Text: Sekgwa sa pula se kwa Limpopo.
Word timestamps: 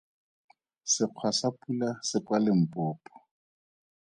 Sekgwa 0.93 1.29
sa 1.39 1.49
pula 1.59 1.89
se 2.07 2.17
kwa 2.25 2.37
Limpopo. 2.45 3.13